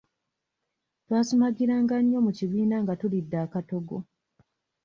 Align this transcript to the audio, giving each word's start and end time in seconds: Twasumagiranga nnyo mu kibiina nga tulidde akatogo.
Twasumagiranga 1.03 1.95
nnyo 2.01 2.19
mu 2.25 2.31
kibiina 2.37 2.75
nga 2.83 2.93
tulidde 2.99 3.37
akatogo. 3.45 3.97